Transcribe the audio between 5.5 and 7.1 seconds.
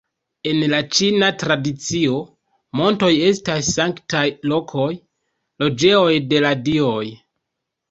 loĝejoj de la dioj.